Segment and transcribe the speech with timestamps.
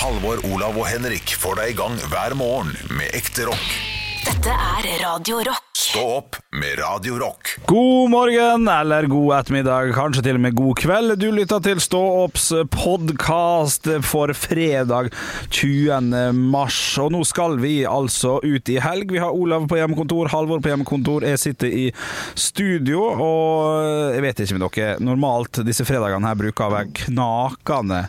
[0.00, 3.66] Halvor, Olav og Henrik får deg i gang hver morgen med ekte rock.
[4.24, 5.66] Dette er Radio Rock.
[5.76, 7.50] Stå opp med Radio Rock.
[7.68, 11.14] God morgen, eller god ettermiddag, kanskje til og med god kveld.
[11.20, 15.12] Du lytter til Stå opps podkast for fredag
[15.52, 16.32] 20.
[16.32, 16.80] mars.
[17.02, 19.12] Og nå skal vi altså ut i helg.
[19.12, 21.28] Vi har Olav på hjemmekontor, Halvor på hjemmekontor.
[21.28, 21.86] Jeg sitter i
[22.40, 28.06] studio, og jeg vet ikke med dere, normalt disse fredagene her bruker å være knakende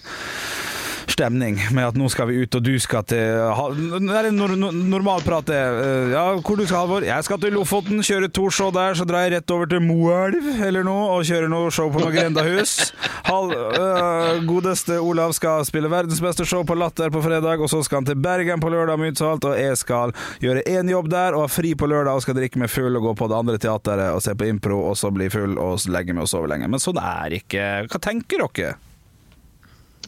[1.21, 4.73] stemning med at nå skal vi ut, og du skal til Det er nor nor
[4.73, 5.59] normalprat, det.
[5.61, 7.05] Eh, Ja, hvor du skal, Halvor?
[7.05, 10.49] Jeg skal til Lofoten, kjøre to show der, så drar jeg rett over til Moelv
[10.65, 12.91] eller noe, og kjører noe show på noe grendahus.
[13.27, 17.83] Hal øh, godeste Olav skal spille verdens beste show på Latter på fredag, og så
[17.85, 21.37] skal han til Bergen på lørdag med uttalt, og jeg skal gjøre én jobb der,
[21.37, 23.59] og ha fri på lørdag, og skal drikke meg full og gå på det andre
[23.61, 26.71] teateret og se på impro, og så bli full og legge meg og sove lenge.
[26.71, 28.77] Men sånn er ikke Hva tenker dere?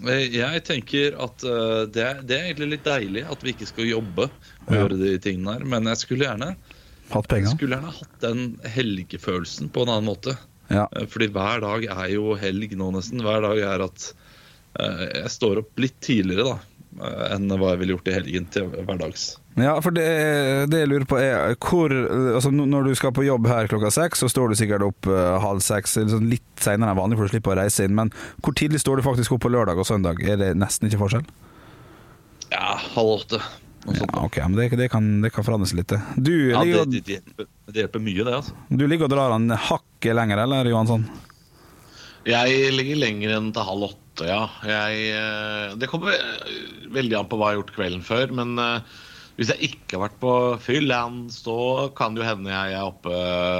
[0.01, 3.67] Eh, Jeg tenker at eh, det, er, det er egentlig litt deilig at vi ikke
[3.69, 4.79] skal jobbe og Ja.
[4.81, 5.65] gjøre de tingene her.
[5.75, 6.55] Men jeg skulle gjerne,
[7.13, 10.37] Hatt jeg skulle gjerne hatt den helgefølelsen på en annen måte.
[10.71, 10.87] Ja.
[10.95, 13.21] Eh, Fordi hver dag er jo helg nå, nesten.
[13.21, 14.13] Hver dag er at
[14.73, 16.55] jeg står opp litt tidligere da
[17.35, 19.35] enn hva jeg ville gjort i helgen til hverdags.
[19.59, 20.05] Ja, for det,
[20.71, 24.23] det jeg lurer på er hvor altså Når du skal på jobb her klokka seks,
[24.23, 27.29] så står du sikkert opp uh, halv seks, eller sånn litt senere enn vanlig for
[27.29, 27.93] å slippe å reise inn.
[27.97, 28.09] Men
[28.41, 30.23] hvor tidlig står du faktisk opp på lørdag og søndag?
[30.25, 31.27] Er det nesten ikke forskjell?
[32.49, 33.41] Ja, halv åtte.
[33.83, 35.99] Ja, ok, men det, det, kan, det kan forandres litt, det.
[36.15, 37.21] Du, Ja, det, ligger,
[37.67, 38.35] det, hjelper, mye, det.
[38.39, 38.55] altså.
[38.69, 41.03] du ligger og drar en hakket lenger, eller Johansson?
[42.23, 44.43] Jeg ligger lenger enn til halv åtte, ja.
[44.63, 46.15] Jeg, eh, det kommer
[46.95, 48.31] veldig an på hva jeg har gjort kvelden før.
[48.39, 49.01] Men eh,
[49.37, 50.91] hvis jeg ikke har vært på fyll,
[51.33, 51.57] så
[51.97, 53.13] kan det jo hende jeg er oppe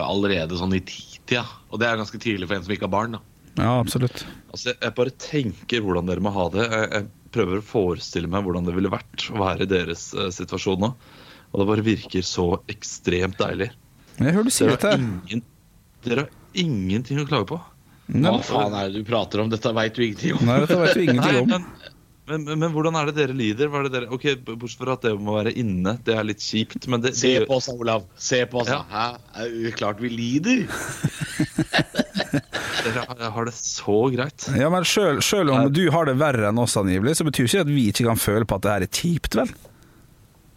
[0.06, 1.46] allerede sånn i titida.
[1.72, 3.18] Og det er ganske tidlig for en som ikke har barn.
[3.18, 3.22] da.
[3.58, 4.26] Ja, absolutt.
[4.52, 6.70] Altså, jeg- bare tenker hvordan dere må ha det.
[6.70, 10.30] Jeg, jeg prøver å forestille meg hvordan det ville vært å være i deres uh,
[10.34, 10.94] situasjon nå.
[11.54, 13.72] Og det bare virker så ekstremt deilig.
[14.20, 14.94] Jeg hører du sier dette.
[14.98, 15.42] ingen,
[16.06, 17.60] dere har ingenting å klage på.
[18.14, 19.50] Hva faen er det du prater om?
[19.50, 20.46] Dette veit du ingenting om.
[20.50, 21.48] Nei, dette vet du ingenting Nei, om.
[21.54, 21.93] men,
[22.30, 23.68] men, men, men hvordan er det dere lider?
[23.72, 26.44] Hva er det dere, ok, Bortsett fra at det må være inne, det er litt
[26.44, 26.88] kjipt.
[26.92, 28.06] Men det, Se det, på oss, Olav.
[28.16, 28.72] Se på oss.
[28.72, 28.84] Ja.
[28.90, 29.08] Hæ?
[29.44, 30.64] Er det klart vi lider.
[32.84, 34.48] dere har det så greit.
[34.60, 37.68] Ja, men selv om du har det verre enn oss angivelig, så betyr ikke det
[37.68, 39.54] at vi ikke kan føle på at det her er kjipt, vel?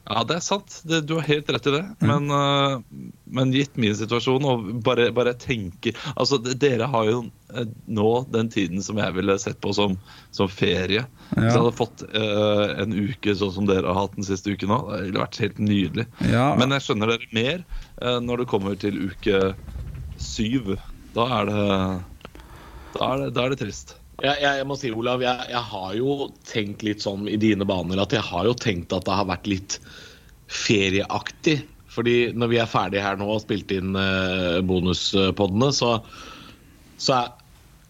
[0.07, 0.75] Ja, det er sant.
[0.87, 1.83] Det, du har helt rett i det.
[2.07, 2.79] Men, uh,
[3.25, 8.51] men gitt min situasjon, og bare, bare tenke Altså, dere har jo øh, nå den
[8.53, 9.97] tiden som jeg ville sett på som,
[10.37, 11.03] som ferie.
[11.33, 14.71] Hvis jeg hadde fått uh, en uke sånn som dere har hatt den siste uken
[14.71, 16.07] nå, det ville vært helt nydelig.
[16.31, 16.49] Ja.
[16.61, 17.67] Men jeg skjønner dere mer
[17.99, 19.43] uh, når det kommer til uke
[20.23, 20.77] syv.
[21.17, 21.71] Da er det
[22.97, 23.99] Da er det, da er det trist.
[24.25, 27.67] Jeg, jeg, jeg må si, Olav, jeg, jeg har jo tenkt litt sånn i dine
[27.69, 29.81] baner at jeg har jo tenkt at det har vært litt
[30.53, 31.59] ferieaktig.
[31.93, 35.97] Fordi når vi er ferdige her nå og spilt inn uh, bonuspoddene, så,
[37.01, 37.35] så er,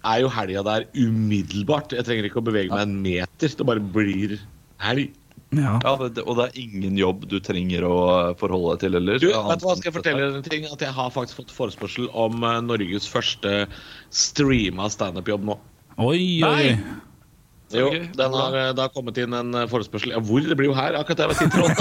[0.07, 1.95] er jo helga der umiddelbart.
[1.95, 3.55] Jeg trenger ikke å bevege meg en meter.
[3.59, 4.37] Det bare blir
[4.83, 5.15] helg.
[5.55, 5.77] Ja.
[5.85, 7.97] Ja, det, og det er ingen jobb du trenger å
[8.41, 9.23] forholde deg til heller.
[9.23, 10.67] Du, vet du hva, skal jeg fortelle deg en ting?
[10.71, 13.53] At jeg har faktisk fått forespørsel om eh, Norges første
[14.11, 15.59] streama standup-jobb nå.
[15.97, 16.77] Oi, oi, oi.
[17.75, 20.11] Jo, den har, eh, det har kommet inn en eh, forespørsel.
[20.15, 20.41] Ja, hvor?
[20.45, 21.67] Det blir jo her, akkurat der jeg sitter nå.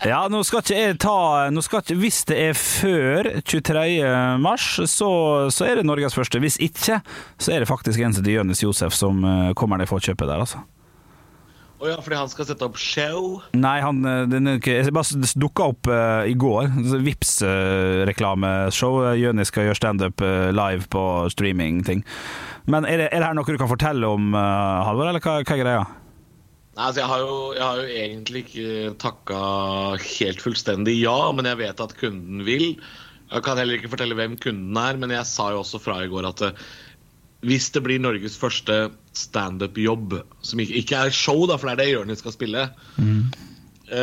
[0.00, 4.00] Ja, nå skal ikke jeg ta nå skal ikke, Hvis det er før 23.
[4.40, 5.10] mars, så,
[5.52, 6.40] så er det Norges første.
[6.40, 7.02] Hvis ikke,
[7.36, 10.24] så er det faktisk en som heter Jonis Josef som eh, kommer ned for kjøpe
[10.24, 10.58] der, altså.
[11.80, 13.38] Å ja, fordi han skal sette opp show?
[13.56, 16.68] Nei, han eh, den er bare dukka opp uh, i går.
[17.06, 22.04] Vips uh, reklameshow Jøni skal gjøre standup uh, live på streaming-ting.
[22.68, 25.38] Men er det, er det her noe du kan fortelle om, uh, Halvor, eller hva,
[25.40, 25.86] hva er greia?
[26.76, 29.40] Nei, altså, jeg har, jo, jeg har jo egentlig ikke takka
[30.04, 32.74] helt fullstendig ja, men jeg vet at kunden vil.
[33.30, 36.12] Jeg kan heller ikke fortelle hvem kunden er, men jeg sa jo også fra i
[36.12, 36.44] går at
[37.46, 41.94] hvis det blir Norges første standup-jobb, som ikke, er show, da, for det er det
[41.94, 42.66] Jonis skal spille
[43.00, 43.22] mm.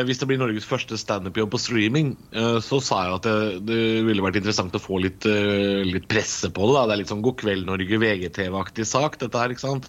[0.04, 3.78] Hvis det blir Norges første standup-jobb på streaming, eh, så sa jeg at det, det
[4.04, 6.74] ville vært interessant å få litt, eh, litt presse på det.
[6.76, 6.82] da.
[6.84, 9.88] Det er litt sånn God kveld Norge, VGTV-aktig sak, dette her, ikke sant?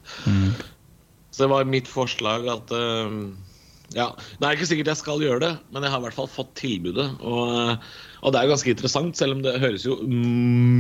[1.35, 3.17] Så det var mitt forslag at eh,
[3.97, 6.29] Ja, det er ikke sikkert jeg skal gjøre det, men jeg har i hvert fall
[6.29, 7.07] fått tilbudet.
[7.25, 7.87] Og,
[8.21, 9.97] og det er jo ganske interessant, selv om det høres jo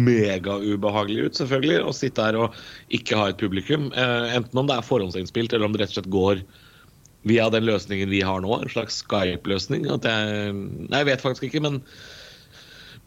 [0.05, 2.59] megaubehagelig ut, selvfølgelig, å sitte her og
[2.93, 3.89] ikke ha et publikum.
[3.97, 6.43] Eh, enten om det er forhåndsinnspilt, eller om det rett og slett går
[7.29, 9.89] via den løsningen vi har nå, en slags Skype-løsning.
[9.89, 10.53] Jeg
[10.93, 11.83] jeg vet faktisk ikke, men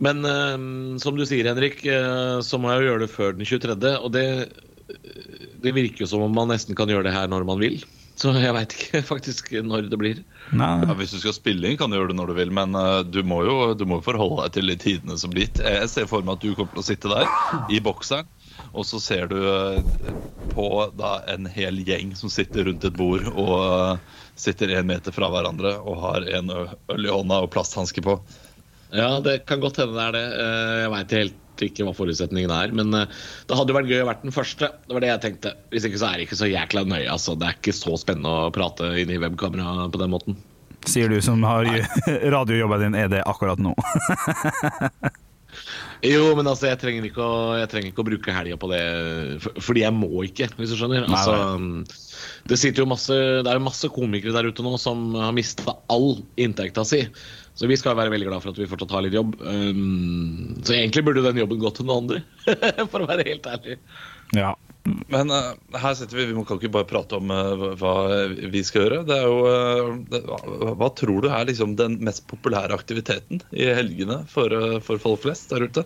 [0.03, 0.59] men eh,
[0.99, 3.97] som du sier, Henrik, eh, så må jeg jo gjøre det før den 23.
[4.03, 4.27] Og det
[5.63, 7.79] det virker jo som om man nesten kan gjøre det her når man vil.
[8.23, 10.21] Så jeg veit ikke faktisk når det blir.
[10.55, 10.75] Nei.
[10.87, 13.01] Ja, hvis du skal spille inn, kan du gjøre det når du vil, men eh,
[13.09, 15.63] du må jo du må forholde deg til de tidene som blir gitt.
[15.65, 18.31] Jeg ser for meg at du kommer til å sitte der i bokseren,
[18.73, 20.15] og så ser du eh,
[20.53, 25.15] på da, en hel gjeng som sitter rundt et bord og eh, sitter én meter
[25.15, 28.21] fra hverandre og har en øl i hånda og plasthanske på.
[28.93, 30.27] Ja, det kan godt hende det er det.
[30.45, 32.73] Eh, Jeg veit helt ikke hva forutsetningen er.
[32.77, 33.19] Men eh,
[33.49, 34.69] det hadde jo vært gøy å vært den første.
[34.87, 35.53] Det var det jeg tenkte.
[35.73, 37.09] Hvis ikke så er det ikke så jækla nøye.
[37.13, 37.37] Altså.
[37.39, 40.39] Det er ikke så spennende å prate inn i webkamera på den måten.
[40.91, 41.69] Sier du som har
[42.37, 43.73] radiojobben din, er det akkurat nå?
[46.03, 48.81] Jo, men altså, jeg trenger ikke å, jeg trenger ikke å bruke helga på det,
[49.45, 51.07] for, fordi jeg må ikke, hvis du skjønner.
[51.07, 51.37] Altså,
[52.51, 56.17] det, sitter jo masse, det er masse komikere der ute nå som har mista all
[56.43, 57.05] inntekta si.
[57.55, 59.37] Så vi skal være veldig glad for at vi fortsatt har litt jobb.
[59.45, 62.23] Um, så egentlig burde den jobben gå til noen andre,
[62.93, 63.79] for å være helt ærlig.
[64.35, 64.57] Ja.
[65.13, 68.87] Men uh, her sitter vi, vi kan ikke bare prate om uh, hva- vi skal
[68.87, 69.01] gjøre.
[69.09, 73.43] Det er jo, uh, det, hva, hva tror du er liksom den mest populære aktiviteten
[73.53, 74.55] i helgene for,
[74.87, 75.85] for folk flest der ute?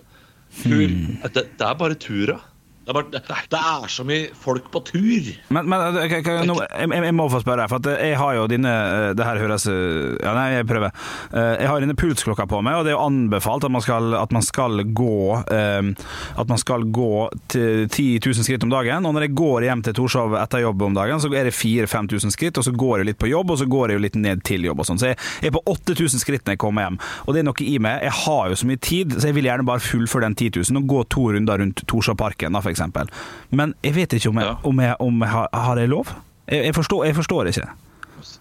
[0.62, 0.87] Tur.
[1.34, 2.38] Det, det er bare tur, ja.
[2.87, 5.31] Det er, bare, det, er så mye folk på tur.
[5.50, 8.44] Men, men okay, okay, nå, jeg, jeg må få spørre, for at jeg har jo
[8.50, 10.94] dine eh, Det her høres eh, Ja, nei, jeg prøver.
[11.33, 14.15] Eh, Jeg har dine pulsklokka på meg, og det er jo anbefalt at man skal,
[14.15, 15.19] at man skal gå
[15.50, 15.91] eh,
[16.38, 17.11] At man skal gå
[17.50, 19.09] til 10 000 skritt om dagen.
[19.09, 22.37] Og når jeg går hjem til Torshov etter jobb om dagen, så er det 4000-5000
[22.37, 24.47] skritt, og så går jeg litt på jobb, og så går jeg jo litt ned
[24.47, 25.03] til jobb og sånn.
[25.03, 27.00] Så jeg er på 8000 skritt når jeg kommer hjem.
[27.27, 28.06] Og det er noe i meg.
[28.06, 30.82] Jeg har jo så mye tid, så jeg vil gjerne bare fullføre den 10 000
[30.85, 33.11] og gå to runder rundt Torshovparken, da, eksempel.
[33.50, 34.56] Men jeg vet ikke om jeg, Ja.
[34.69, 36.12] om jeg, om jeg har, har jeg lov.
[36.46, 37.69] Jeg, jeg, forstår, forstår ikke.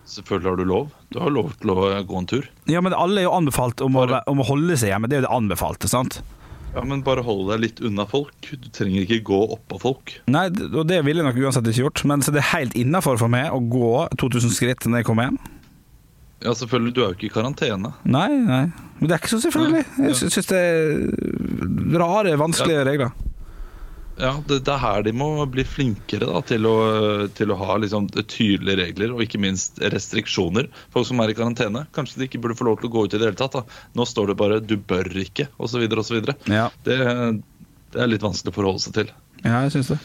[0.06, 0.92] Selvfølgelig har du lov.
[1.12, 2.46] Du har lov til å gå en tur.
[2.70, 5.10] Ja, men alle er jo anbefalt om, å, om å holde seg hjemme.
[5.10, 6.20] Det er jo det anbefalte, sant?
[6.76, 8.36] Ja, Men bare hold deg litt unna folk.
[8.52, 10.14] Du trenger ikke gå oppå folk.
[10.28, 12.04] Nei, og det ville jeg nok uansett ikke gjort.
[12.12, 15.30] Men så det er helt innafor for meg å gå 2000 skritt når jeg kommer
[15.30, 15.38] hjem.
[16.46, 17.94] Ja, selvfølgelig, Du er jo ikke i karantene.
[18.04, 18.66] Nei, nei.
[19.00, 19.86] Men det er ikke så selvfølgelig.
[20.04, 23.12] Jeg sy- syns det er rare, vanskelige regler.
[24.16, 26.76] Ja, det, det er her de må bli flinkere da, til, å,
[27.36, 30.70] til å ha liksom, tydelige regler og ikke minst restriksjoner.
[30.94, 31.84] Folk som er i karantene.
[31.96, 33.58] Kanskje de ikke burde få lov til å gå ut i det hele tatt.
[33.58, 33.82] Da.
[33.98, 35.84] Nå står det bare 'du bør ikke' osv.
[35.84, 36.32] osv.
[36.48, 36.70] Ja.
[36.88, 37.00] Det,
[37.92, 39.12] det er litt vanskelig å forholde seg til.
[39.44, 40.00] ja, jeg syns det.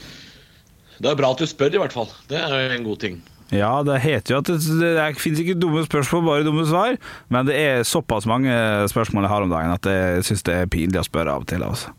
[1.00, 2.10] Det er bra at du spør, i hvert fall.
[2.28, 3.22] Det er en god ting.
[3.50, 6.98] Ja, det heter jo at det, det finnes ikke dumme spørsmål, bare dumme svar.
[7.32, 8.52] Men det er såpass mange
[8.90, 11.50] spørsmål jeg har om dagen at jeg syns det er pinlig å spørre av og
[11.50, 11.64] til.
[11.66, 11.94] Altså.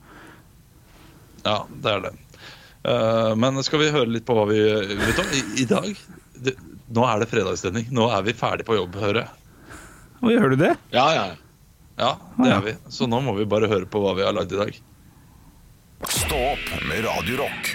[1.46, 2.14] Ja, det er det.
[2.82, 5.36] Uh, men skal vi høre litt på hva vi vet om?
[5.38, 5.92] I, i dag
[6.42, 6.56] det,
[6.92, 7.88] Nå er det fredagsstemning.
[7.94, 9.78] Nå er vi ferdig på jobb, hører jeg.
[10.22, 10.74] Og gjør du det?
[10.94, 11.28] Ja, ja.
[12.02, 12.58] Ja, det ja.
[12.58, 12.74] er vi.
[12.92, 14.82] Så nå må vi bare høre på hva vi har lagd i dag.
[16.10, 17.72] Stå opp med Radio Rock.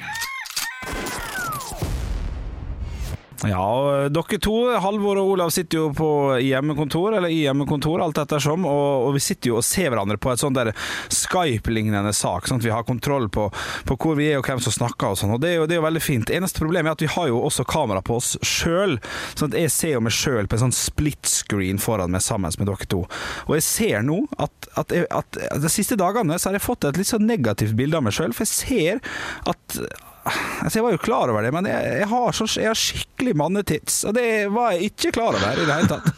[3.45, 6.09] Ja, og dere to, Halvor og Olav, sitter jo på
[6.41, 10.31] hjemmekontor, eller i hjemmekontor, alt ettersom, og, og vi sitter jo og ser hverandre på
[10.33, 10.71] et sånt der
[11.13, 13.51] Skype-lignende sak, sånn at vi har kontroll på,
[13.89, 15.77] på hvor vi er og hvem som snakker og sånn, og det er, jo, det
[15.77, 16.33] er jo veldig fint.
[16.33, 18.97] Eneste problemet er at vi har jo også kamera på oss sjøl,
[19.35, 22.57] sånn at jeg ser jo meg sjøl på en sånn split screen foran meg sammen
[22.57, 23.05] med dere to.
[23.51, 26.89] Og jeg ser nå at, at, jeg, at de siste dagene så har jeg fått
[26.89, 29.03] et litt sånn negativt bilde av meg sjøl, for jeg ser
[29.51, 29.81] at
[30.27, 33.35] Altså, jeg var jo klar over det, men jeg, jeg, har, så, jeg har skikkelig
[33.39, 33.99] mannetids.
[34.09, 36.09] og det var jeg ikke klar over i det hele tatt.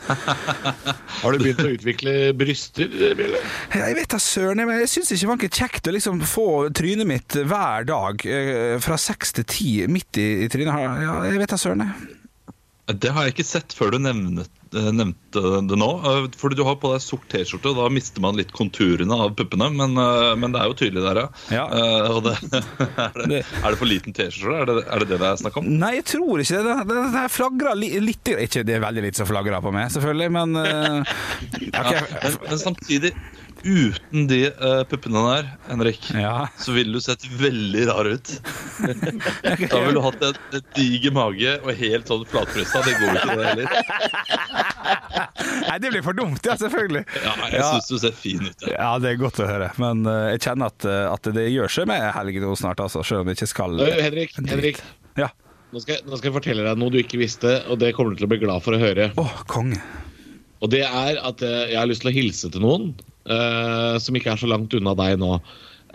[1.22, 2.88] Har du begynt å utvikle bryster,
[3.18, 3.42] Bjelle?
[3.74, 6.48] Jeg vet da søren, men jeg syns ikke det var ikke kjekt å liksom få
[6.78, 10.86] trynet mitt hver dag eh, fra seks til ti midt i, i trynet.
[11.02, 11.84] Ja, jeg vet da søren.
[12.88, 15.88] Det har jeg ikke sett før du nevnet, eh, nevnte det nå.
[16.08, 19.34] eh, Fordi du har på deg sort T-skjorte, og da mister man litt konturene av
[19.36, 19.68] puppene.
[19.76, 21.20] Men, eh, men det er jo tydelig der,
[21.52, 21.66] ja.
[22.14, 22.32] Og det,
[23.04, 24.56] er, det, er det for liten T-skjorte?
[24.62, 25.68] Er, det- er det det det er snakk om?
[25.82, 26.76] Nei, jeg tror ikke det.
[26.88, 30.30] Det, det flagrer li, litt Ikke det er veldig litt som flagrer på meg, selvfølgelig,
[30.38, 31.18] men uh,
[31.58, 31.68] okay.
[31.74, 33.12] Ja, men, men samtidig,
[33.64, 36.46] uten de uh, puppene der, Henrik, Ja.
[36.62, 38.32] så ville du sett veldig rar ut.
[38.78, 40.38] Da ville du hatt en,
[40.76, 43.68] diger mage og helt sånn flatpressa Det går ikke, det heller.
[45.68, 47.02] Nei, det blir for dumt, ja, selvfølgelig.
[47.24, 47.68] Ja, jeg Ja.
[47.74, 48.62] syns du ser fin ut.
[48.66, 48.74] Ja.
[48.78, 51.68] Ja, det er godt å høre, men uh, jeg kjenner at, eh, at det gjør
[51.72, 54.34] seg med helg nå snart, altså, selv om jeg ikke skal Øy, Henrik.
[54.38, 54.80] Henrik.
[55.18, 55.28] Ja.
[55.72, 58.14] Nå skal, jeg, nå skal jeg fortelle deg noe du ikke visste, og det kommer
[58.14, 59.10] du til å bli glad for å høre.
[59.20, 59.80] Åh, konge.
[60.64, 62.88] Og det er at eh, jeg har lyst til å hilse til noen
[63.30, 65.36] uh, som ikke er så langt unna deg nå.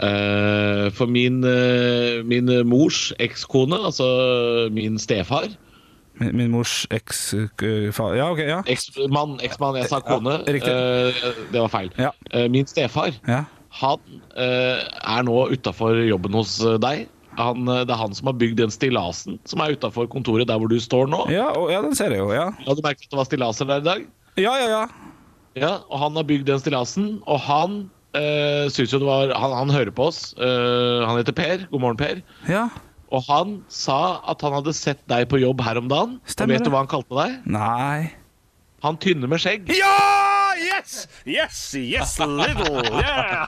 [0.02, 4.08] Eh, for min, eh, min mors ekskone, altså
[4.74, 5.52] min stefar
[6.18, 8.62] Min, min mors eks-far Ja, OK, ja.
[8.70, 10.40] Eksmann, eksmann, jeg sa kone.
[10.46, 11.92] Ja, eh, det var feil.
[11.98, 12.10] Ja.
[12.34, 13.44] Eh, min stefar ja.
[13.82, 17.08] han eh, er nå utafor jobben hos eh, deg.
[17.38, 20.62] han, eh, det er han som har bygd den stillasen som er utafor kontoret der
[20.62, 21.26] hvor du står nå.
[21.34, 22.52] Ja, og, ja, den ser jeg jo, ja.
[22.66, 24.06] Ja, du merket at det var stillaser der i dag?
[24.42, 24.86] Ja, ja, ja.
[25.54, 27.84] Ja, og han har bygd den stillasen, og han
[28.16, 30.34] uh, syns jo det var Han, han hører på oss.
[30.40, 31.68] Uh, han heter Per.
[31.72, 32.24] God morgen, Per.
[32.50, 32.68] ja.
[33.14, 36.16] Og han sa at han hadde sett deg på jobb her om dagen.
[36.26, 36.72] Stemmer og vet det.
[36.72, 37.36] du hva han kalte deg?
[37.54, 38.10] Nei.
[38.82, 39.70] Han tynne med skjegg.
[39.78, 39.92] Ja!
[40.58, 41.08] Yes!
[41.26, 43.46] Yes, yes, little, yeah!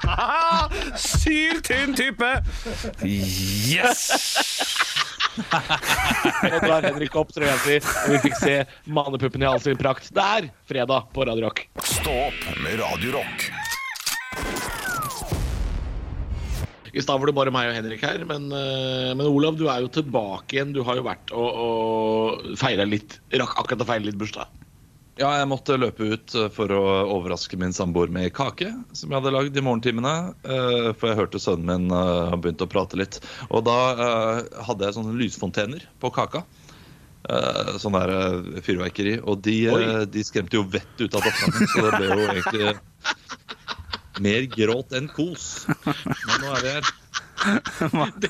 [0.95, 2.29] Syltynn type.
[3.03, 4.05] Yes!
[5.35, 8.55] Og drar Henrik opp trøya si, og vi fikk se
[8.87, 11.65] mannepuppen i all sin prakt der fredag på Radio Rock.
[11.83, 13.49] Stå opp med Radio Rock.
[16.95, 19.81] I stad var det bare meg og Henrik her, men, eh, men Olav, du er
[19.83, 20.71] jo tilbake igjen.
[20.75, 24.61] Du har jo vært og, og feira litt Rakk akkurat å feire litt bursdag.
[25.19, 26.81] Ja, jeg måtte løpe ut eh, for å
[27.17, 30.13] overraske min samboer med kake som jeg hadde lagd i morgentimene.
[30.47, 33.19] eh, For jeg hørte sønnen min har ha begynt å prate litt.
[33.49, 33.77] Og da
[34.67, 36.45] hadde jeg sånne lysfontener på kaka.
[37.81, 38.11] Sånn der
[38.61, 39.15] fyrverkeri.
[39.25, 39.55] Og de,
[40.13, 42.75] de skremte jo vettet ut av dattera mi, så det ble jo egentlig
[44.23, 45.65] mer gråt enn kos.
[45.85, 46.93] Men nå er vi her.
[48.23, 48.29] Det,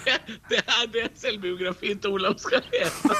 [0.49, 3.15] det er det selvbiografien til Olav skal hete.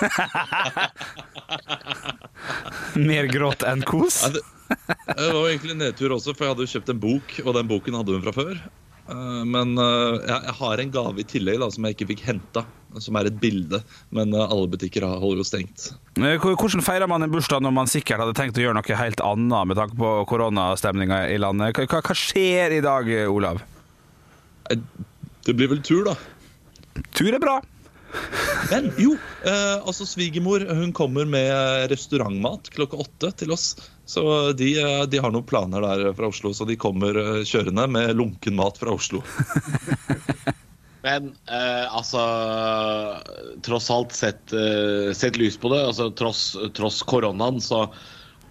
[3.00, 4.18] Mer gråt enn kos.
[4.26, 4.42] Ja, det,
[5.08, 7.70] det var egentlig en nedtur også, for jeg hadde jo kjøpt en bok, og den
[7.70, 8.60] boken hadde hun fra før.
[9.10, 12.64] Eh, Men eh, jeg, har en gave i tillegg da, som jeg ikke fikk henta,
[13.04, 13.82] som er et bilde.
[14.16, 15.92] Men eh, alle butikker holder jo stengt.
[16.18, 19.70] Hvordan feirer man en bursdag når man sikkert hadde tenkt å gjøre noe helt annet
[19.72, 21.78] med tanke på koronastemninga i landet?
[21.86, 23.62] Hva, hva- skjer i dag, Olav?
[25.46, 26.16] Det blir vel tur, da.
[27.14, 27.60] Tur er bra.
[28.72, 33.76] Men jo, eh, altså svigermor hun kommer med restaurantmat klokka åtte til oss.
[34.06, 34.26] Så
[34.58, 38.16] de, eh, de har noen planer der fra Oslo, så de kommer eh, kjørende med
[38.18, 39.24] lunken mat fra Oslo.
[41.06, 42.22] Men eh, altså
[43.66, 45.84] Tross alt sett, eh, sett lys på det.
[45.92, 47.86] Altså Tross, tross koronaen, så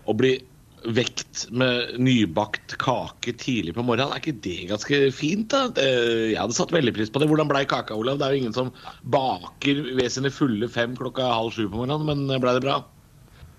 [0.05, 0.37] å bli
[0.85, 5.49] vekt med nybakt kake tidlig på morgenen, er ikke det ganske fint?
[5.53, 5.69] da?
[5.81, 7.29] Jeg hadde satt veldig pris på det.
[7.31, 8.19] Hvordan blei kaka, Olav?
[8.21, 8.73] Det er jo ingen som
[9.03, 12.77] baker ved sine fulle fem klokka halv sju på morgenen, men blei det bra?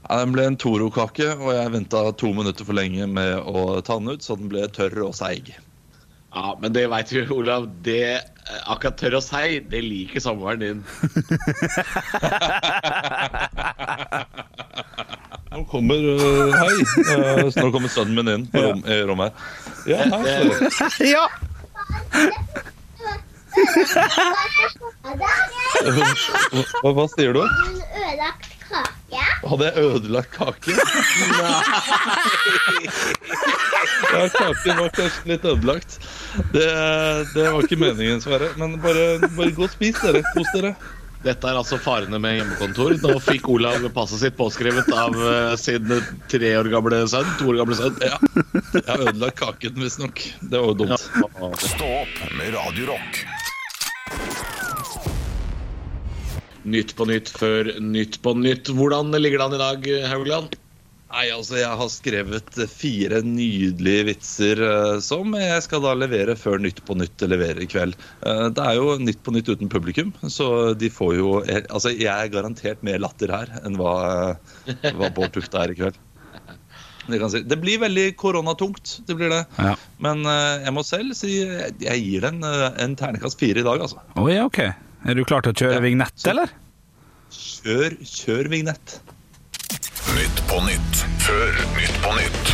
[0.05, 3.93] Ja, Den ble en Toro-kake, og jeg venta to minutter for lenge med å ta
[3.97, 5.55] den ut, så den ble tørr og seig.
[6.35, 7.69] Ja, men det veit vi, Olav.
[7.85, 10.83] Det eh, akkurat tørr å si, det liker samboeren din.
[15.55, 16.75] Nå kommer uh, Hei.
[17.15, 19.35] Uh, nå kommer sønnen min inn på rom, i rommet her.
[19.87, 20.49] Ja, hei.
[21.13, 21.27] Ja!
[26.81, 27.39] Hva, hva sier du?
[27.45, 29.23] ødelagt kake.
[29.45, 30.75] Hadde jeg ødelagt kake?
[31.39, 31.61] Nei!
[34.11, 35.97] Ja, kaken var kanskje litt ødelagt.
[36.51, 36.67] Det,
[37.31, 38.51] det var ikke meningen, Sverre.
[38.59, 39.07] Men bare,
[39.37, 40.25] bare gå og spis, dere.
[40.35, 40.75] Kos dere.
[41.23, 42.97] Dette er altså farene med hjemmekontor.
[43.01, 45.87] Nå fikk Olav passet sitt påskrevet av eh, sin
[46.31, 47.29] tre år gamle sønn.
[47.39, 47.95] To år gamle sønn.
[48.03, 48.19] Ja.
[48.75, 50.21] Jeg har ødelagt kaken, visstnok.
[50.41, 51.07] Det var jo dumt.
[51.63, 53.23] Stå opp med Radiorock.
[56.65, 58.69] Nytt på nytt før Nytt på nytt.
[58.73, 60.55] Hvordan ligger det an i dag, Haugland?
[61.15, 66.59] Nei, altså, jeg har skrevet fire nydelige vitser uh, som jeg skal da levere før
[66.59, 67.95] Nytt på Nytt leverer i kveld.
[68.19, 72.11] Uh, det er jo Nytt på Nytt uten publikum, så de får jo Altså, jeg
[72.11, 73.95] er garantert mer latter her enn hva,
[74.35, 76.01] uh, hva Bård Tufte er i kveld.
[77.07, 77.41] Det, kan si.
[77.45, 79.43] det blir veldig koronatungt, det blir det.
[79.61, 79.75] Ja.
[80.01, 83.83] Men eh, jeg må selv si jeg gir den eh, en ternekast fire i dag,
[83.85, 84.01] altså.
[84.17, 84.57] Oh, ja, ok.
[85.05, 85.83] Er du klar til å kjøre Ja.
[85.85, 86.49] vignett, eller?
[87.29, 88.97] Kjør, kjør vignett.
[90.15, 90.94] Nytt på nytt
[91.25, 92.49] før Nytt på nytt.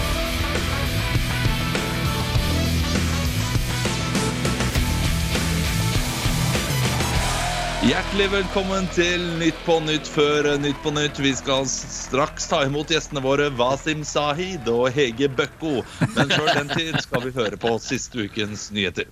[7.81, 11.19] Hjertelig velkommen til Nytt på Nytt før Nytt på Nytt.
[11.19, 15.81] Vi skal straks ta imot gjestene våre Wasim Sahid og Hege Bøkko.
[16.15, 19.11] Men før den tid skal vi høre på siste ukens nyheter.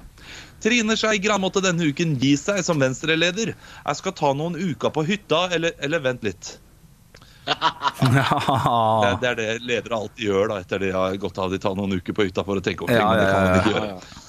[0.64, 3.58] Trine Skei Gran måtte denne uken gi seg som Venstre-leder.
[3.58, 6.56] Jeg skal ta noen uker på hytta, eller, eller vent litt.
[8.00, 11.52] Det, det er det ledere alltid gjør da, etter de har gått av.
[11.52, 13.04] De tar noen uker på hytta for å tenke over ting.
[13.04, 13.84] Ja, det ja, kan man ikke ja.
[13.84, 14.26] gjøre.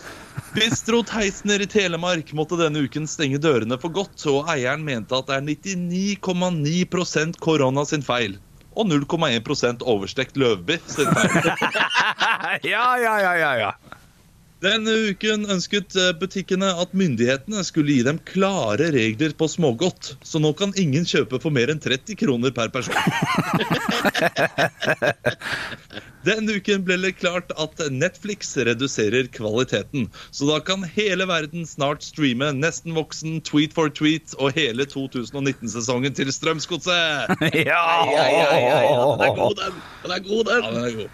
[0.55, 5.31] Bistro Theisner i Telemark måtte denne uken stenge dørene for godt, og eieren mente at
[5.31, 8.35] det er 99,9 korona sin feil.
[8.75, 11.51] Og 0,1 overstekt løvbiff sin feil.
[12.73, 14.00] ja, ja, ja, ja, ja.
[14.61, 20.19] Denne uken ønsket eh, butikkene at myndighetene skulle gi dem klare regler på smågodt.
[20.21, 22.93] Så nå kan ingen kjøpe for mer enn 30 kroner per person.
[26.29, 30.11] Denne uken ble det klart at Netflix reduserer kvaliteten.
[30.29, 36.13] Så da kan hele verden snart streame Nesten voksen, Tweet for tweet og hele 2019-sesongen
[36.21, 37.33] til Strømsgodset.
[37.71, 37.85] Ja!
[38.13, 39.01] Ja, ja, ja, ja.
[39.17, 39.73] Den er god, den.
[40.05, 40.65] Den er god, den.
[40.65, 41.11] Ja, den er god.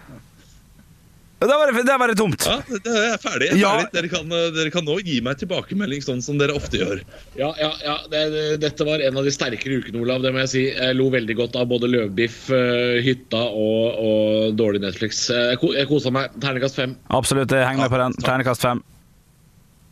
[1.39, 2.41] Der var det, da var det tomt.
[2.49, 3.51] Ja, det er ferdig.
[3.51, 3.71] Er Ja.
[3.77, 3.91] ferdig.
[3.93, 7.03] Dere, kan, eh, dere kan nå gi meg tilbakemelding sånn som dere ofte gjør.
[7.37, 7.97] Ja, ja, ja.
[8.09, 10.23] Det, det, dette var en av de sterkere ukene, Olav.
[10.25, 10.63] Det må jeg si.
[10.73, 15.27] Jeg lo veldig godt av både løvbiff, eh, hytta og, og dårlig Netflix.
[15.29, 16.33] Eh, Jeg, ko jeg kosa meg.
[16.41, 16.97] Ternekast fem.
[17.13, 18.17] Absolutt, jeg henger med på den.
[18.25, 18.81] Ternekast fem.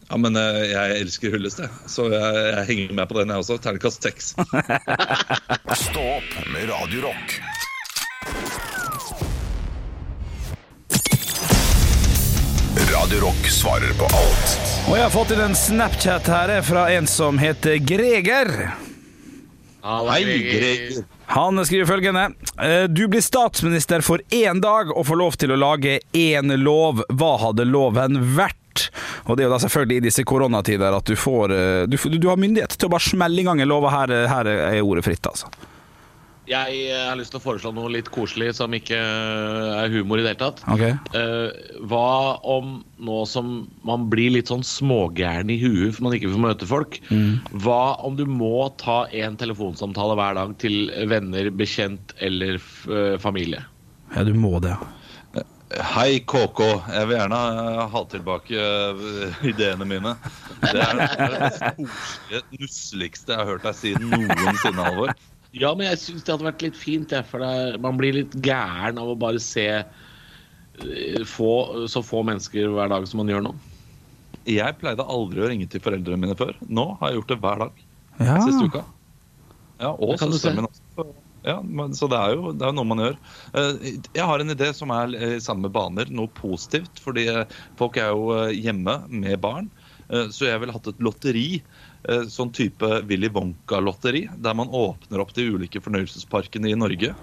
[0.09, 1.69] Ja, men jeg elsker Hyllest, jeg.
[1.89, 3.61] Så jeg, jeg henger med på den, jeg også.
[3.61, 4.33] Ternekast seks.
[5.85, 7.05] Stå opp med Radio
[13.05, 14.53] Radio Rock svarer på alt
[14.89, 18.49] Og jeg har fått inn en Snapchat her fra en som heter Greger.
[19.85, 21.03] Hei, Greger.
[21.29, 22.23] Han skriver følgende
[22.57, 27.03] eh, Du blir statsminister for én dag og får lov til å lage én lov.
[27.13, 28.87] Hva hadde loven vært?
[29.29, 32.29] Og det er jo da selvfølgelig i disse koronatider at du får eh, Du, du
[32.31, 35.05] har myndighet til å bare smelle i gang en lov, og her, her er ordet
[35.05, 35.53] fritt, altså.
[36.45, 40.21] Jeg eh, har lyst til å foreslå noe litt koselig som ikke eh, er humor
[40.21, 40.61] i det hele tatt.
[40.75, 40.93] Okay.
[41.15, 41.49] Uh,
[41.89, 43.53] hva om nå som
[43.87, 46.99] man blir litt sånn smågæren i huet for man ikke får møte folk,
[47.65, 53.15] hva om du må ta en telefonsamtale hver dag til venner, bekjent eller f eh,
[53.21, 53.65] familie?
[54.13, 54.77] Ja, du må det.
[55.95, 56.59] Hei, KK.
[56.93, 57.39] Jeg vil gjerne
[57.89, 58.67] ha tilbake
[59.51, 60.13] ideene mine.
[60.61, 65.15] Det er det er det koselige, nusseligste jeg har hørt deg si noensinne, Halvor.
[65.55, 68.17] Ja, men jeg syns det hadde vært litt fint, jeg, for det, er- man blir
[68.17, 73.31] litt gæren av å bare se eh, få, så få mennesker hver dag som man
[73.31, 73.53] gjør nå.
[74.45, 76.53] Jeg pleide aldri å ringe til foreldrene mine før.
[76.69, 77.79] Nå har jeg gjort det hver dag.
[78.19, 78.35] Ja.
[78.45, 78.83] Siste uka.
[79.81, 81.07] Ja, og søsteren min også.
[81.45, 81.59] Ja,
[81.93, 83.17] så det er jo det er noe man gjør.
[83.57, 87.01] Eh, Jeg har en idé som er i samme baner, noe positivt.
[87.03, 89.67] Fordi eh, folk er jo eh, hjemme med barn.
[90.09, 91.61] Eh, Så jeg ville hatt et lotteri.
[92.09, 94.25] Eh, Sånn type Willy Wonka-lotteri.
[94.41, 97.13] Der man åpner opp de ulike fornøyelsesparkene i Norge.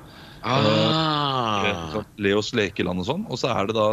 [0.42, 1.90] Ah.
[1.92, 3.26] Sånn Leos lekeland og sånn.
[3.30, 3.86] Og så er det da,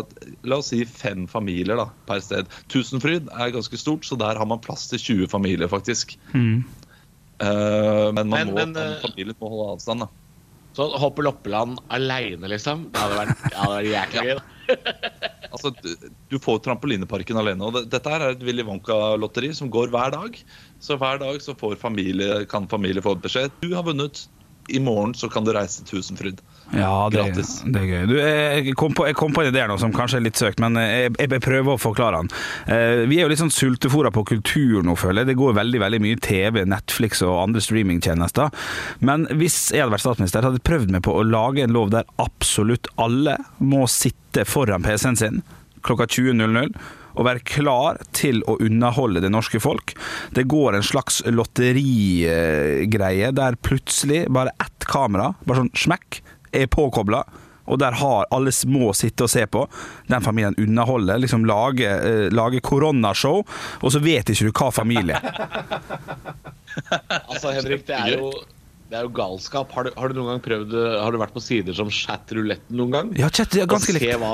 [0.49, 2.49] la oss si, fem familier da, per sted.
[2.73, 6.15] Tusenfryd er ganske stort, så der har man plass til 20 familier, faktisk.
[6.33, 6.63] Mm.
[7.39, 10.09] Uh, men man Men- må, men, eh, familien må holde avstand, da.
[10.75, 12.91] Så Hoppe Loppeland aleine, liksom?
[12.93, 14.35] Det hadde vært, det hadde vært jækla gøy.
[14.35, 14.43] da.
[15.49, 15.71] Altså,
[16.29, 17.65] du, får trampolineparken alene.
[17.65, 20.35] og Dette her er et Willy Wonka-lotteri som går hver dag.
[20.79, 23.55] Så hver dag så familie, kan familie få beskjed.
[23.63, 24.27] Du har vunnet.
[24.69, 26.43] I morgen så kan du reise til Tusenfryd.
[26.75, 27.23] Ja, det,
[27.73, 28.03] det er gøy.
[28.11, 30.59] Du, jeg, kom på, jeg kom på en idé nå som kanskje er litt søkt,
[30.61, 32.29] men jeg, jeg prøver å forklare den.
[32.69, 35.31] Eh, Vi er jo litt sånn sultefòra på kultur nå, føler jeg.
[35.31, 38.53] Det går veldig veldig mye TV, Netflix og andre streamingtjenester.
[39.01, 41.89] Men hvis jeg hadde vært statsminister, hadde jeg prøvd meg på å lage en lov
[41.95, 45.41] der absolutt alle må sitte foran PC-en sin
[45.85, 46.73] klokka 20.00
[47.19, 49.95] og være klar til å underholde det norske folk.
[50.37, 57.23] Det går en slags lotterigreie der plutselig bare ett kamera, bare sånn smekk, er påkobla.
[57.69, 59.65] Og der har alle små sitte og se på.
[60.09, 61.21] Den familien underholder.
[61.21, 63.43] Liksom lage, eh, lager koronashow,
[63.81, 65.19] og så vet ikke du hva familie.
[66.79, 68.29] Altså, Henrik, det er jo
[68.89, 69.71] det er jo galskap.
[69.75, 72.93] Har du, har du noen gang prøvd Har du vært på sider som chat-ruletten noen
[72.93, 73.11] gang?
[73.19, 74.31] Ja, chat, ja, ganske Og se hva,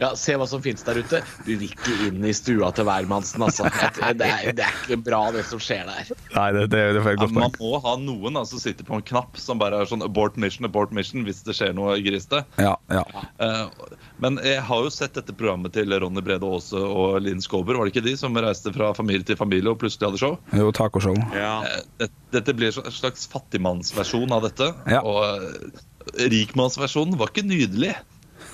[0.00, 1.22] ja, se hva som finnes der ute.
[1.46, 3.68] Du vil ikke inn i stua til hvermannsen, altså.
[4.16, 6.10] Det er, det er ikke bra, det som skjer der.
[6.34, 8.84] Nei, det, det, det er et Ja, godt man må ha noen som som sitter
[8.88, 11.96] på en knapp som bare er sånn abort mission, abort mission hvis det skjer noe
[12.04, 12.42] griste.
[12.60, 13.02] Ja, ja.
[13.42, 13.88] Eh,
[14.22, 17.76] men jeg har jo sett dette programmet til Ronny Brede Aase og Linn Skåber.
[17.76, 20.36] Var det ikke de som reiste fra familie til familie og plutselig hadde show?
[20.56, 21.16] Jo, tacoshow.
[21.36, 21.56] Ja.
[22.00, 24.66] Det- Dette blir en slags fattigmannsversjon av dette.
[24.90, 25.00] Ja.
[25.06, 27.94] Og eh, rikmannsversjonen var ikke nydelig.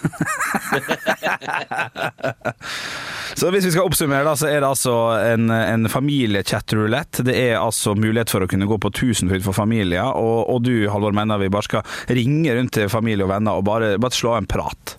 [3.34, 4.94] Så hvis vi skal oppsummere, da, så er det altså
[5.32, 7.22] en, en familiechat-rulett.
[7.26, 10.04] Det er altså mulighet for å kunne gå på Tusenfryd for familier.
[10.04, 13.66] Og, og du, Halvor, mener vi bare skal ringe rundt til familie og venner og
[13.66, 14.98] bare, bare slå en prat.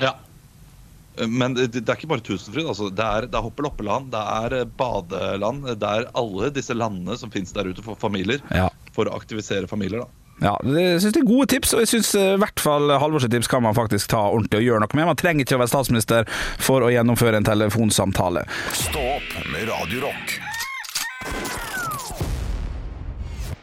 [0.00, 0.16] ja.
[1.28, 2.70] Men det, det er ikke bare Tusenfryd.
[2.72, 2.86] Altså.
[2.88, 5.66] Det er, det er Hoppeloppeland, det er badeland.
[5.76, 8.40] Det er alle disse landene som finnes der ute for familier.
[8.48, 8.70] Ja.
[8.96, 10.06] For å aktivisere familier.
[10.06, 10.21] da.
[10.42, 13.50] Ja, jeg synes det er gode tips, og jeg syns i hvert fall Halvors tips
[13.50, 15.10] kan man faktisk ta ordentlig og gjøre noe med.
[15.12, 16.26] Man trenger ikke å være statsminister
[16.58, 18.42] for å gjennomføre en telefonsamtale.
[18.74, 20.34] Stopp med Radio Rock.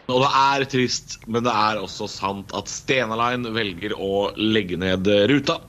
[0.10, 4.80] Og det er trist, men det er også sant at Stena Line velger å legge
[4.82, 5.60] ned ruta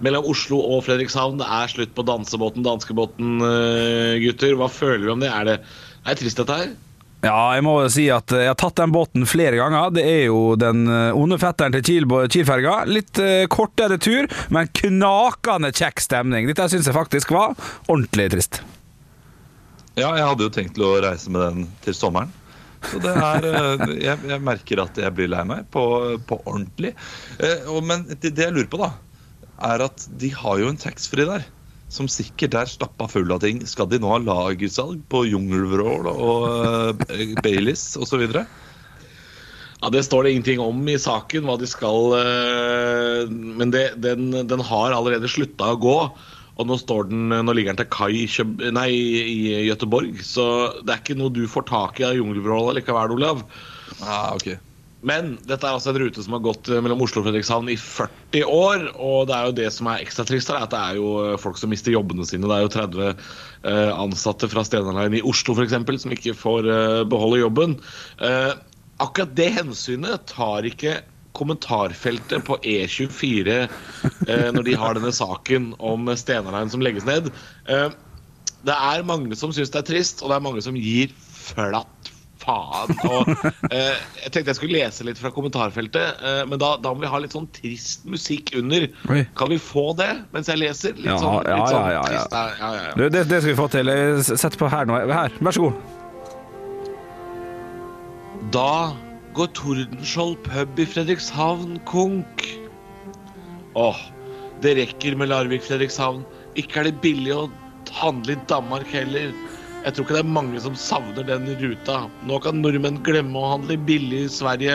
[0.00, 1.42] mellom Oslo og Fredrikshavn.
[1.42, 4.56] Det er slutt på dansebåten, danskebåten, eh, gutter.
[4.56, 5.28] Hva føler vi om det?
[5.34, 5.58] Er det,
[6.06, 6.72] er det trist, dette her?
[7.20, 9.90] Ja, jeg må si at jeg har tatt den båten flere ganger.
[9.92, 12.78] Det er jo den eh, onde fetteren til Kiel- Kiel-ferga.
[12.88, 16.48] Litt eh, kortere tur, men knakende kjekk stemning.
[16.48, 17.52] Dette syns jeg faktisk var
[17.92, 18.62] ordentlig trist.
[19.98, 22.32] Ja, jeg hadde jo tenkt til å reise med den til sommeren.
[22.88, 25.84] Så det er eh, Jeg, jeg merker at jeg blir lei meg på,
[26.24, 26.94] på ordentlig.
[27.84, 28.94] Men det jeg lurer på, da,
[29.74, 31.44] er at de har jo en taxfree der.
[31.90, 33.64] Som sikkert er stappa full av ting.
[33.66, 38.22] Skal de nå ha lagersalg på jungelvrål og uh, Baileys osv.?
[38.30, 44.30] Ja, Det står det ingenting om i saken, hva de skal uh, Men det, den,
[44.46, 45.98] den har allerede slutta å gå.
[46.60, 50.20] Og nå, står den, nå ligger den til kai i, nei, i Gøteborg.
[50.26, 50.44] Så
[50.84, 53.46] det er ikke noe du får tak i av Jungelvrål likevel, Olav.
[54.04, 54.52] Ah, ok.
[55.06, 57.76] Men dette er altså en rute som har gått eh, mellom Oslo og Fredrikshavn i
[57.80, 58.82] 40 år.
[59.00, 61.38] Og det er jo det som er ekstra trist, er at det er jo eh,
[61.40, 62.48] folk som mister jobbene sine.
[62.50, 66.98] Det er jo 30 eh, ansatte fra Stena i Oslo eksempel, som ikke får eh,
[67.08, 67.78] beholde jobben.
[69.00, 70.98] Akkurat det hensynet tar ikke
[71.32, 77.30] kommentarfeltet på E24 eh, når de har denne saken om Stena som legges ned.
[78.60, 81.99] Det er mange som syns det er trist, og det er mange som gir flatt
[82.40, 82.94] faen.
[83.08, 83.30] Og,
[83.74, 87.12] eh, jeg tenkte jeg skulle lese litt fra kommentarfeltet, eh, men da, da må vi
[87.12, 88.88] ha litt sånn trist musikk under.
[89.12, 89.22] Oi.
[89.38, 90.96] Kan vi få det mens jeg leser?
[90.98, 92.04] Litt Ja, sånn, litt sånn ja, ja, ja.
[92.08, 92.34] trist.
[92.34, 92.96] Ja, ja, ja.
[92.96, 93.94] Du, det, det skal vi få til.
[94.30, 95.00] Sett på her nå.
[95.10, 95.74] Her, vær så god.
[98.54, 98.72] Da
[99.36, 102.46] går Tordenskjold pub i Fredrikshavn konk.
[103.78, 104.00] Åh,
[104.64, 106.24] det rekker med Larvik-Fredrikshavn.
[106.58, 107.44] Ikke er det billig å
[108.00, 109.30] handle i Danmark heller.
[109.80, 111.94] Jeg tror ikke det er mange som savner den ruta.
[112.20, 114.74] Nå kan nordmenn glemme å handle billig i Sverige.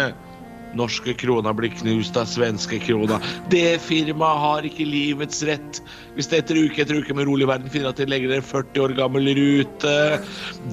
[0.76, 3.20] Norske krona blir knust av svenske krona.
[3.52, 5.82] Det firmaet har ikke livets rett.
[6.16, 8.84] Hvis det etter uke etter uke med rolig verden finner at de legger en 40
[8.86, 9.96] år gammel rute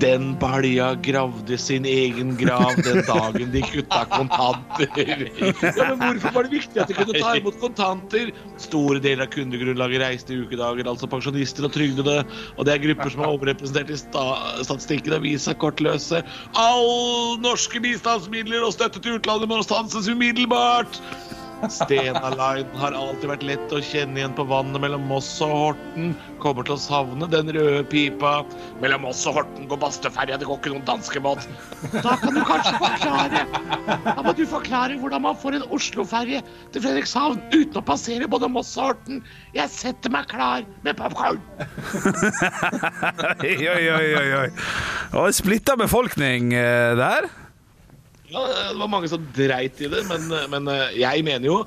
[0.02, 5.24] Den balja gravde sin egen grav den dagen de kutta kontanter.
[5.42, 8.30] Ja, men hvorfor var det viktig at de kunne ta imot kontanter?
[8.62, 12.18] Store deler av kundegrunnlaget reiste i ukedager, altså pensjonister og trygdede.
[12.56, 14.24] Og det er grupper som er overrepresentert i sta
[14.62, 16.22] statistikken avisa, kortløse.
[16.58, 19.58] All norske bistandsmidler og støtte til utlandet må
[19.92, 21.00] stanses umiddelbart!
[21.70, 26.08] Stena Line har alltid vært lett å kjenne igjen på vannet mellom Moss og Horten.
[26.42, 28.40] Kommer til å savne den røde pipa.
[28.82, 31.46] Mellom Moss og Horten går Bastøferja, det går ikke noen danskebåt.
[31.92, 33.44] Da kan du kanskje forklare
[34.08, 36.40] Da må du forklare hvordan man får en Oslo-ferje
[36.74, 39.22] til Fredrikshavn uten å passere både Moss og Horten.
[39.54, 41.38] Jeg setter meg klar med popkorn.
[43.42, 44.50] Oi, oi, oi,
[45.20, 47.30] oi, splitta befolkning det der.
[48.32, 51.58] Ja, det var mange som dreit i det, men, men eh, jeg mener jo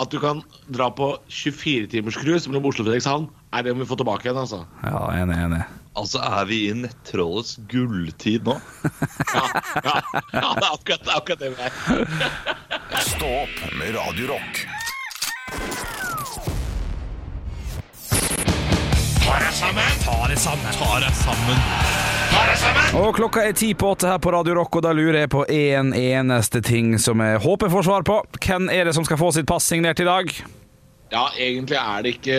[0.00, 0.40] at du kan
[0.72, 3.28] dra på 24-timerscruise mellom Oslo og Fredrikshavn.
[3.52, 4.62] Er det om vi får tilbake igjen, altså.
[4.82, 5.60] Ja, enig, enig.
[6.00, 8.56] Altså, er vi i nettrollets gulltid nå?
[9.34, 9.44] Ja,
[9.84, 9.96] ja,
[10.32, 11.72] ja det er akkurat, det akkurat det vi er.
[13.12, 13.92] Stå opp med
[20.02, 21.58] Radio sammen.
[22.98, 25.44] Og klokka er ti på åtte her på Radio Rock, og da lurer jeg på
[25.46, 28.16] en eneste ting som jeg håper får svar på.
[28.42, 30.32] Hvem er det som skal få sitt pass signert i dag?
[31.12, 32.36] Ja, egentlig er det ikke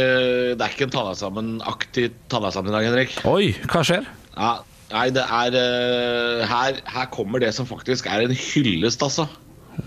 [0.58, 3.16] Det er ikke en ta deg sammen-aktig ta deg sammen i dag, Henrik.
[3.30, 4.08] Oi, hva skjer?
[4.34, 4.54] Ja,
[4.92, 9.30] nei, det er eh, her, her kommer det som faktisk er en hyllest, altså.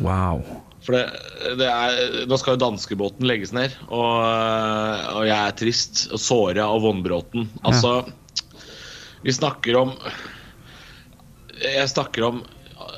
[0.01, 0.45] Wow.
[0.87, 1.05] For det,
[1.59, 4.21] det er, nå skal jo danskebåten legges ned, og,
[5.19, 6.07] og jeg er trist.
[6.15, 7.49] Og såra og vondbråten.
[7.67, 7.99] Altså,
[9.27, 9.97] vi snakker om
[11.57, 12.45] Jeg snakker om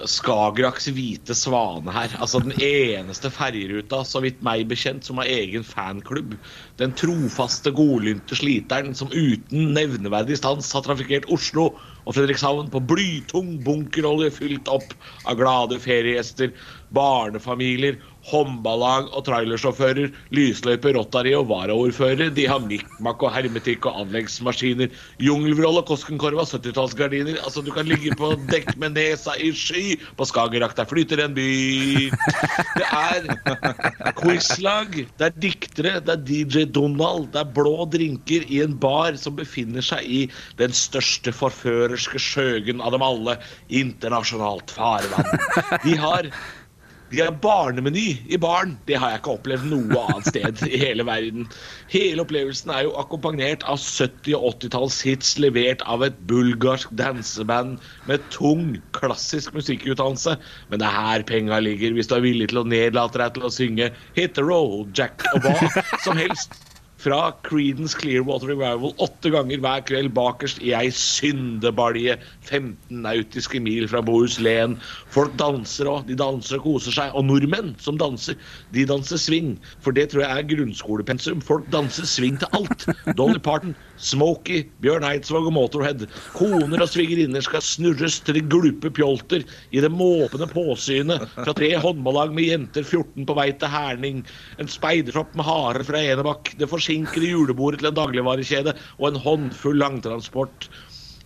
[0.09, 2.13] Skagerraks hvite svane her.
[2.23, 6.37] Altså Den eneste ferjeruta, så vidt meg bekjent, som har egen fanklubb.
[6.79, 11.71] Den trofaste, godlynte sliteren som uten nevneverdig stans har trafikkert Oslo
[12.09, 14.95] og Fredrikshavn på blytung bunkerolje fylt opp
[15.29, 16.55] av glade feriegjester,
[16.97, 22.31] barnefamilier, håndballag og trailersjåfører, lysløyper, Rotary og varaordførere.
[22.35, 27.41] De har mikkmakk og hermetikk og anleggsmaskiner, jungelvroll og Koskenkorva, 70-tallsgardiner.
[27.43, 30.77] Altså, du kan ligge på dekk med nesa i sky på Skagerrak.
[30.79, 31.49] Der flyter en by.
[32.79, 33.29] Det er
[34.19, 39.17] quizlag, det er diktere, det er DJ Donald, det er blå drinker i en bar
[39.21, 40.21] som befinner seg i
[40.61, 43.39] den største forførerske skjøgen av dem alle,
[43.69, 45.37] internasjonalt farvann.
[45.85, 46.31] De har
[47.11, 48.75] De har barnemeny i baren.
[48.85, 51.47] Det har jeg ikke opplevd noe annet sted i hele verden.
[51.93, 57.79] Hele opplevelsen er jo akkompagnert av 70- og 80-tallshits levert av et bulgarsk danseband
[58.11, 60.37] med tung, klassisk musikkutdannelse.
[60.69, 63.49] Men det er her penga ligger, hvis du er villig til å nedlate deg til
[63.49, 65.57] å synge Hit the roll, Jack og hva
[66.05, 66.68] som helst.
[66.99, 72.17] Fra Creedence Clearwater Revival åtte ganger hver kveld bakerst i ei syndebalje
[72.49, 74.75] 15 nautiske mil fra Bohuslän.
[75.15, 76.09] Folk danser òg.
[76.09, 77.15] de danser og koser seg.
[77.15, 78.35] Og nordmenn som danser,
[78.75, 79.55] de danser swing.
[79.79, 81.41] For det tror jeg er grunnskolepensum.
[81.41, 82.89] Folk danser swing til alt.
[83.17, 86.07] Dolly Parton, Smokey, Bjørn Eidsvåg og Motorhead.
[86.37, 91.73] Koner og svigerinner skal snurres til de glupe pjolter i det måpende påsynet fra tre
[91.83, 94.25] håndballag med jenter 14 på vei til Herning.
[94.59, 96.55] En speidertropp med harer fra Enebakk.
[96.61, 100.71] Det forsinkede julebordet til en dagligvarekjede og en håndfull langtransport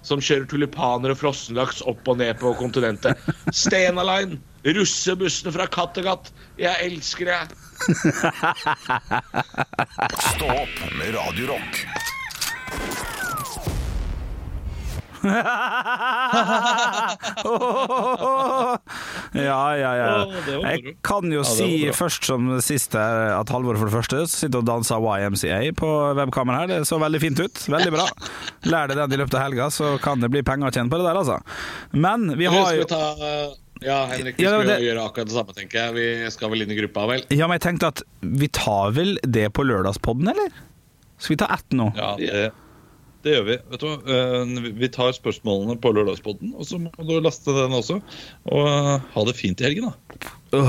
[0.02, 3.18] som kjører tulipaner og frossenlaks opp og ned på kontinentet.
[3.54, 6.32] Stena Line, russebussene fra Kattegat.
[6.60, 7.56] Jeg elsker deg.
[10.32, 11.52] Stå opp med Radio
[19.32, 20.08] Ja, ja, ja.
[20.66, 24.58] Jeg kan jo Ja, si først som sist her at Halvor for det første sitter
[24.62, 26.82] og danser YMCA på webkameraet her.
[26.82, 27.62] Det så veldig fint ut.
[27.72, 28.06] Veldig bra.
[28.68, 31.00] Lær deg den i løpet av helga, så kan det bli penger å tjene på
[31.00, 31.38] det der, altså.
[31.92, 32.86] Men vi har jo
[33.82, 35.94] Ja, Henrik, vi Ja, det- gjøre akkurat det samme, tenker jeg.
[35.94, 37.24] Vi skal vel inn i gruppa, vel?
[37.34, 40.50] Ja, men jeg tenkte at vi tar vel det på lørdagspodden, eller?
[41.18, 41.88] Skal vi ta ett nå?
[41.96, 42.52] Ja, det,
[43.22, 43.56] det gjør vi.
[43.72, 43.96] Vet du hva?
[44.16, 48.00] Eh, Vi tar spørsmålene på lørdagspodden, og så må du laste den også.
[48.50, 50.62] Og eh, ha det fint i helgen, da.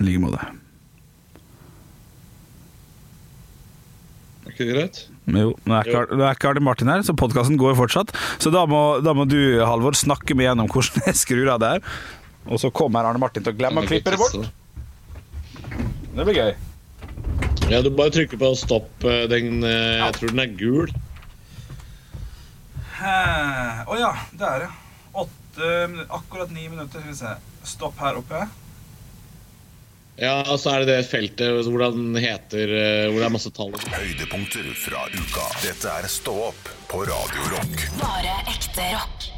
[0.00, 0.42] I like måte.
[4.44, 4.98] Er ikke det greit?
[5.24, 8.10] Jo, er ikke, er ikke Arne Martin her, så podkasten går fortsatt.
[8.42, 11.70] Så da må, da må du, Halvor, snakke meg gjennom hvordan jeg skrur av det
[11.76, 11.96] her.
[12.52, 14.50] Og så kommer Arne Martin til å glemme å klippe det bort.
[16.14, 16.52] Det blir gøy.
[17.72, 18.90] Ja, du bare trykker på stopp.
[19.08, 20.92] eh, Den, jeg tror den er gul.
[23.04, 24.70] Å ja, er det.
[25.12, 25.70] Åtte,
[26.08, 27.00] akkurat ni minutter.
[27.00, 27.34] Skal vi se.
[27.64, 28.46] Stopp her oppe.
[30.16, 33.50] Ja, og så er det det feltet hvor den heter eh, Hvor det er masse
[33.54, 33.74] tall.
[33.96, 35.48] Høydepunkter fra uka.
[35.64, 37.88] Dette er Stå opp på Radio Rock.
[37.98, 39.33] Bare ekte rock.